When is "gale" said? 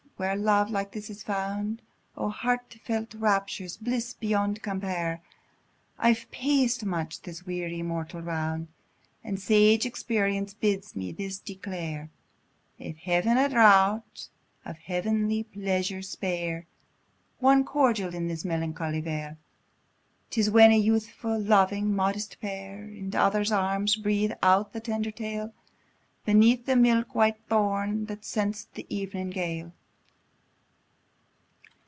29.31-29.73